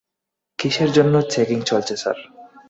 কিসের 0.59 0.89
জন্য 0.91 1.13
চেকিং 1.29 1.59
চলছে, 1.61 1.95
স্যার? 1.97 2.17